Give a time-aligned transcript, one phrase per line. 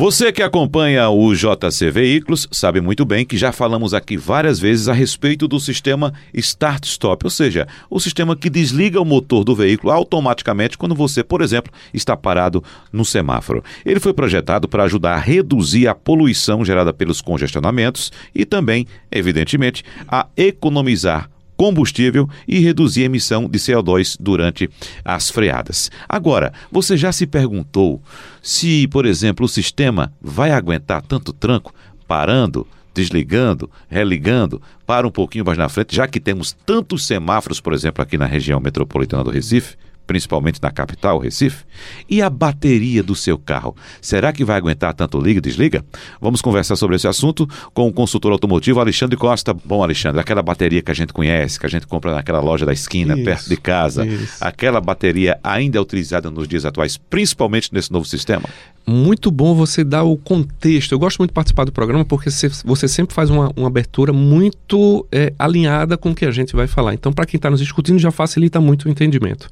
[0.00, 4.88] Você que acompanha o JC Veículos sabe muito bem que já falamos aqui várias vezes
[4.88, 9.92] a respeito do sistema Start-Stop, ou seja, o sistema que desliga o motor do veículo
[9.92, 13.62] automaticamente quando você, por exemplo, está parado no semáforo.
[13.84, 19.84] Ele foi projetado para ajudar a reduzir a poluição gerada pelos congestionamentos e também, evidentemente,
[20.08, 21.28] a economizar
[21.60, 24.70] combustível e reduzir a emissão de CO2 durante
[25.04, 25.90] as freadas.
[26.08, 28.00] Agora, você já se perguntou
[28.42, 31.74] se, por exemplo, o sistema vai aguentar tanto tranco
[32.08, 32.66] parando?
[32.92, 38.02] desligando, religando, para um pouquinho mais na frente, já que temos tantos semáforos, por exemplo,
[38.02, 39.76] aqui na região metropolitana do Recife,
[40.10, 41.64] principalmente na capital, Recife?
[42.08, 43.76] E a bateria do seu carro?
[44.02, 45.84] Será que vai aguentar tanto liga e desliga?
[46.20, 49.54] Vamos conversar sobre esse assunto com o consultor automotivo Alexandre Costa.
[49.54, 52.72] Bom, Alexandre, aquela bateria que a gente conhece, que a gente compra naquela loja da
[52.72, 54.36] esquina, isso, perto de casa, isso.
[54.40, 58.48] aquela bateria ainda é utilizada nos dias atuais, principalmente nesse novo sistema?
[58.86, 60.92] muito bom você dar o contexto.
[60.92, 62.28] Eu gosto muito de participar do programa porque
[62.64, 66.66] você sempre faz uma, uma abertura muito é, alinhada com o que a gente vai
[66.66, 66.94] falar.
[66.94, 69.48] Então, para quem está nos escutando, já facilita muito o entendimento.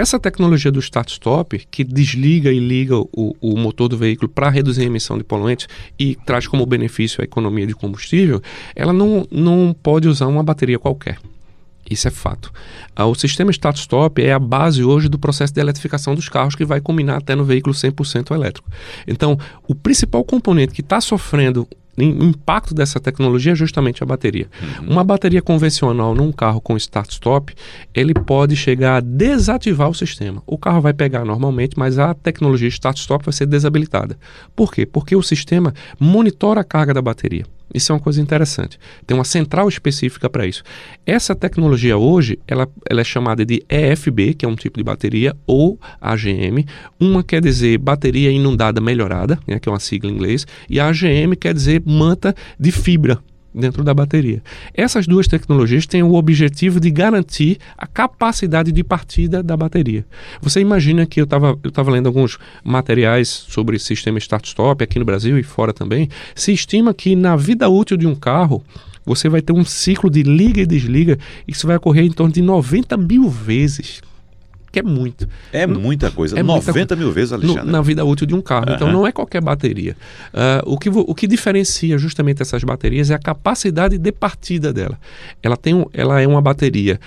[0.00, 4.80] Essa tecnologia do start-stop, que desliga e liga o, o motor do veículo para reduzir
[4.80, 8.40] a emissão de poluentes e traz como benefício a economia de combustível,
[8.74, 11.18] ela não, não pode usar uma bateria qualquer.
[11.90, 12.50] Isso é fato.
[12.96, 16.64] Ah, o sistema start-stop é a base hoje do processo de eletrificação dos carros que
[16.64, 18.70] vai culminar até no veículo 100% elétrico.
[19.06, 21.68] Então, o principal componente que está sofrendo
[22.00, 24.48] o impacto dessa tecnologia é justamente a bateria.
[24.80, 24.92] Uhum.
[24.92, 27.54] Uma bateria convencional num carro com start-stop,
[27.94, 30.42] ele pode chegar a desativar o sistema.
[30.46, 34.16] O carro vai pegar normalmente, mas a tecnologia start-stop vai ser desabilitada.
[34.54, 34.86] Por quê?
[34.86, 37.44] Porque o sistema monitora a carga da bateria.
[37.72, 38.78] Isso é uma coisa interessante.
[39.06, 40.62] Tem uma central específica para isso.
[41.06, 45.34] Essa tecnologia hoje, ela, ela é chamada de EFB, que é um tipo de bateria,
[45.46, 46.66] ou AGM.
[46.98, 50.88] Uma quer dizer bateria inundada melhorada, né, que é uma sigla em inglês, e a
[50.88, 53.18] AGM quer dizer manta de fibra,
[53.54, 54.42] dentro da bateria.
[54.74, 60.04] Essas duas tecnologias têm o objetivo de garantir a capacidade de partida da bateria.
[60.40, 65.04] Você imagina que eu estava eu tava lendo alguns materiais sobre sistema start-stop aqui no
[65.04, 66.08] Brasil e fora também.
[66.34, 68.62] Se estima que na vida útil de um carro
[69.04, 71.18] você vai ter um ciclo de liga e desliga
[71.48, 74.02] isso vai ocorrer em torno de 90 mil vezes
[74.72, 75.28] que é muito.
[75.52, 76.38] É muita coisa.
[76.38, 77.64] É 90 muita, mil vezes, Alexandre.
[77.64, 78.68] No, na vida útil de um carro.
[78.68, 78.74] Uhum.
[78.74, 79.96] Então não é qualquer bateria.
[80.32, 84.98] Uh, o, que, o que diferencia justamente essas baterias é a capacidade de partida dela.
[85.42, 87.00] Ela, tem um, ela é uma bateria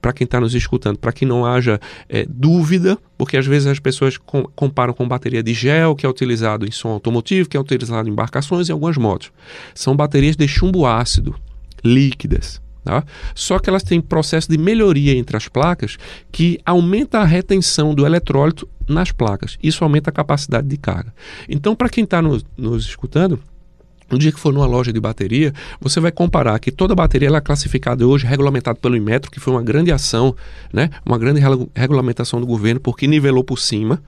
[0.00, 3.78] para quem está nos escutando, para que não haja é, dúvida, porque às vezes as
[3.78, 7.60] pessoas com, comparam com bateria de gel, que é utilizado em som automotivo, que é
[7.60, 9.32] utilizado em embarcações e algumas motos.
[9.74, 11.34] São baterias de chumbo ácido,
[11.82, 12.60] líquidas.
[12.84, 13.04] Tá?
[13.34, 15.96] Só que elas têm processo de melhoria entre as placas
[16.32, 19.56] que aumenta a retenção do eletrólito nas placas.
[19.62, 21.14] Isso aumenta a capacidade de carga.
[21.48, 23.38] Então, para quem está nos, nos escutando,
[24.10, 27.38] no dia que for numa loja de bateria, você vai comparar que toda bateria ela
[27.38, 30.34] é classificada hoje, regulamentada pelo Inmetro, que foi uma grande ação,
[30.72, 30.90] né?
[31.06, 31.40] uma grande
[31.74, 34.02] regulamentação do governo, porque nivelou por cima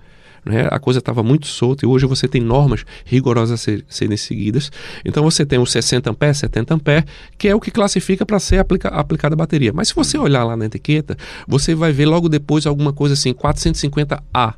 [0.44, 0.68] né?
[0.70, 4.70] a coisa estava muito solta e hoje você tem normas rigorosas a ser, serem seguidas.
[5.04, 7.04] Então você tem o 60 A, 70 A,
[7.38, 9.72] que é o que classifica para ser aplica, aplicada a bateria.
[9.72, 11.16] Mas se você olhar lá na etiqueta,
[11.46, 14.54] você vai ver logo depois alguma coisa assim, 450A.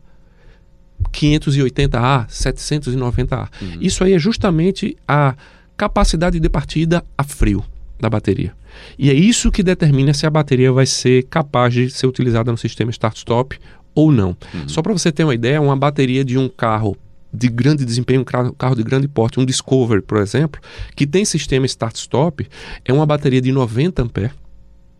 [1.13, 3.49] 580A, 790A.
[3.61, 3.79] Uhum.
[3.81, 5.35] Isso aí é justamente a
[5.77, 7.65] capacidade de partida a frio
[8.01, 8.53] da bateria.
[8.99, 12.59] E é isso que determina se a bateria vai ser capaz de ser utilizada no
[12.59, 13.59] sistema start-stop
[13.97, 14.37] ou não.
[14.55, 14.69] Uhum.
[14.69, 16.97] Só para você ter uma ideia, uma bateria de um carro
[17.33, 20.61] de grande desempenho, um carro de grande porte, um Discovery, por exemplo,
[20.95, 22.47] que tem sistema start-stop,
[22.85, 24.33] é uma bateria de 90 ampere,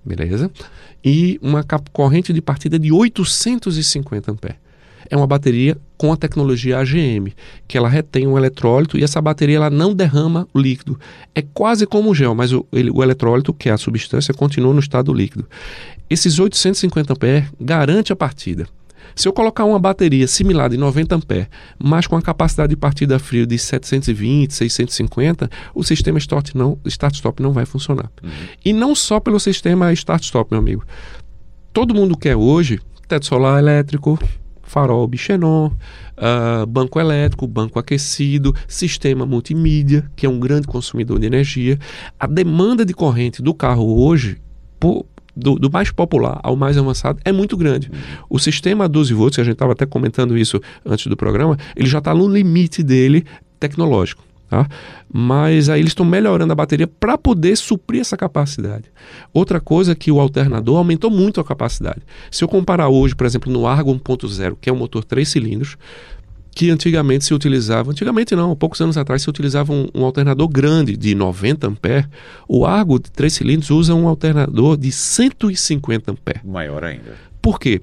[0.05, 0.51] beleza?
[1.05, 4.57] E uma corrente de partida de 850 ampere.
[5.09, 7.33] É uma bateria com a tecnologia AGM,
[7.69, 10.99] que ela retém um eletrólito e essa bateria ela não derrama o líquido.
[11.33, 14.75] É quase como o gel, mas o, ele, o eletrólito, que é a substância, continua
[14.75, 15.47] no estado líquido.
[16.11, 18.67] Esses 850 ampere garante a partida.
[19.17, 21.49] Se eu colocar uma bateria similar de 90 ampere,
[21.83, 27.43] mas com a capacidade de partida frio de 720, 650, o sistema start não, start-stop
[27.43, 28.11] não vai funcionar.
[28.23, 28.31] Uhum.
[28.63, 30.85] E não só pelo sistema start-stop, meu amigo.
[31.73, 34.19] Todo mundo quer hoje teto solar elétrico,
[34.63, 41.27] farol Bichenon, uh, banco elétrico, banco aquecido, sistema multimídia, que é um grande consumidor de
[41.27, 41.79] energia.
[42.19, 44.39] A demanda de corrente do carro hoje,
[44.79, 45.07] por,
[45.37, 47.91] do, do, mais popular ao mais avançado é muito grande.
[48.29, 51.89] O sistema 12 volts, que a gente estava até comentando isso antes do programa, ele
[51.89, 53.25] já está no limite dele
[53.61, 54.25] tecnológico.
[54.49, 54.69] Tá?
[55.13, 58.85] Mas aí eles estão melhorando a bateria para poder suprir essa capacidade.
[59.33, 62.01] Outra coisa é que o alternador aumentou muito a capacidade.
[62.31, 65.77] Se eu comparar hoje, por exemplo, no Argo 1.0, que é um motor 3 cilindros,
[66.57, 70.97] que antigamente se utilizava, antigamente não, poucos anos atrás se utilizava um, um alternador grande
[70.97, 72.09] de 90 amperes.
[72.49, 76.43] O Argo de 3 cilindros usa um alternador de 150 amperes.
[76.43, 77.15] Maior ainda.
[77.43, 77.83] Por quê?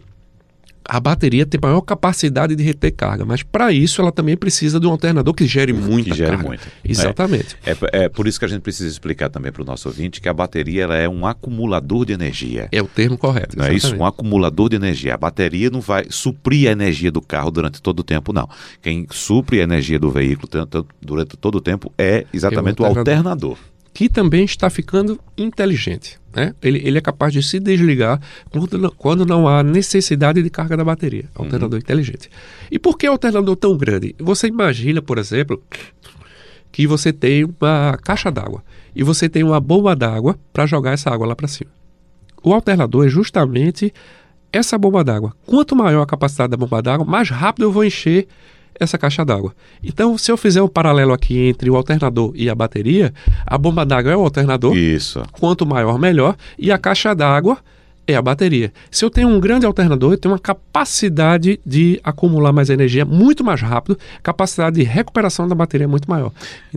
[0.88, 4.88] A bateria tem maior capacidade de reter carga, mas para isso ela também precisa de
[4.88, 6.48] um alternador que gere muita que gere carga.
[6.48, 6.68] Muito.
[6.84, 7.56] Exatamente.
[7.66, 10.22] É, é, é, por isso que a gente precisa explicar também para o nosso ouvinte
[10.22, 12.68] que a bateria ela é um acumulador de energia.
[12.72, 13.58] É o termo correto.
[13.58, 13.96] Não é isso?
[13.96, 15.14] Um acumulador de energia.
[15.14, 18.50] A bateria não vai suprir a energia do carro durante todo o tempo, não.
[18.82, 20.50] Quem supre a energia do veículo
[21.02, 22.96] durante todo o tempo é exatamente é o alternador.
[22.96, 26.20] o alternador que também está ficando inteligente.
[26.36, 26.56] Né?
[26.62, 28.20] Ele, ele é capaz de se desligar
[28.50, 31.26] quando, quando não há necessidade de carga da bateria.
[31.36, 31.78] Alternador uhum.
[31.78, 32.30] inteligente.
[32.72, 34.16] E por que alternador tão grande?
[34.20, 35.62] Você imagina, por exemplo,
[36.72, 38.64] que você tem uma caixa d'água
[38.96, 41.70] e você tem uma bomba d'água para jogar essa água lá para cima.
[42.44, 43.94] O alternador é justamente
[44.52, 45.34] essa bomba d'água.
[45.46, 48.28] Quanto maior a capacidade da bomba d'água, mais rápido eu vou encher
[48.84, 49.54] essa caixa d'água.
[49.84, 53.14] Então, se eu fizer um paralelo aqui entre o alternador e a bateria,
[53.46, 54.76] a bomba d'água é o alternador.
[54.76, 55.24] Isso.
[55.32, 56.36] Quanto maior, melhor.
[56.58, 57.58] E a caixa d'água
[58.08, 58.72] é a bateria.
[58.92, 63.44] Se eu tenho um grande alternador, eu tenho uma capacidade de acumular mais energia muito
[63.44, 66.32] mais rápido, capacidade de recuperação da bateria muito maior.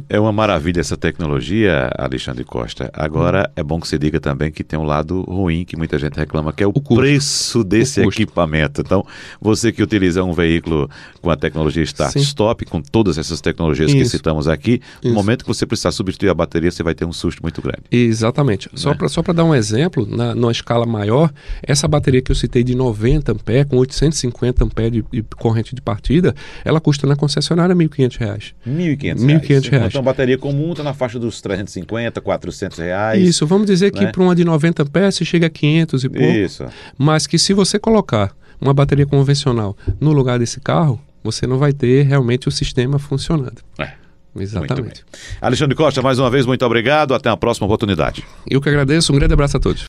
[0.08, 2.90] É uma maravilha essa tecnologia, Alexandre Costa.
[2.92, 3.52] Agora, hum.
[3.56, 6.52] é bom que você diga também que tem um lado ruim que muita gente reclama,
[6.52, 8.80] que é o, o preço desse o equipamento.
[8.80, 9.04] Então,
[9.40, 10.88] você que utiliza um veículo
[11.20, 13.98] com a tecnologia Start-Stop, com todas essas tecnologias Isso.
[13.98, 15.14] que citamos aqui, no Isso.
[15.14, 17.82] momento que você precisar substituir a bateria, você vai ter um susto muito grande.
[17.90, 18.68] Exatamente.
[18.72, 18.78] Né?
[19.08, 21.32] Só para dar um exemplo, na, numa escala maior, maior,
[21.62, 25.80] essa bateria que eu citei de 90 amperes, com 850 amperes de, de, corrente de
[25.80, 26.34] partida,
[26.64, 28.54] ela custa na concessionária R$ 1.500.
[28.66, 29.86] 1.500 reais.
[29.88, 33.22] Então, bateria comum está na faixa dos 350, 400 reais.
[33.22, 33.98] Isso, vamos dizer né?
[34.00, 36.24] que para uma de 90 amperes você chega a 500 e pouco.
[36.24, 36.66] Isso.
[36.98, 41.72] Mas que se você colocar uma bateria convencional no lugar desse carro, você não vai
[41.72, 43.62] ter realmente o sistema funcionando.
[43.78, 44.06] É.
[44.42, 45.04] Exatamente.
[45.40, 47.14] Alexandre Costa, mais uma vez, muito obrigado.
[47.14, 48.24] Até a próxima oportunidade.
[48.48, 49.12] Eu que agradeço.
[49.12, 49.82] Um grande abraço a todos.